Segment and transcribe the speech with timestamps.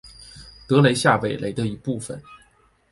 [0.65, 2.19] 德雷下韦雷的一部分。